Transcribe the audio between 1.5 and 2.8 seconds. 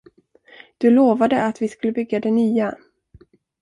vi skulle bygga det nya.